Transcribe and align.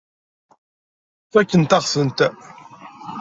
Fakkent-aɣ-tent. 1.31 2.19